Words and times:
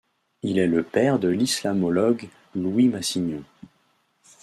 Il 0.41 0.57
est 0.57 0.65
le 0.65 0.81
père 0.81 1.19
de 1.19 1.27
l'islamologue 1.27 2.27
Louis 2.55 2.87
Massignon. 2.87 3.43